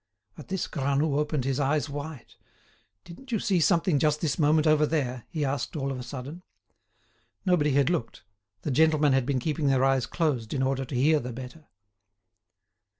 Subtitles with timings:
[0.35, 2.33] At this Granoux opened his eyes wide.
[3.03, 6.41] "Didn't you see something just this moment over there?" he asked all of a sudden.
[7.45, 8.23] Nobody had looked;
[8.63, 11.67] the gentlemen had been keeping their eyes closed in order to hear the better.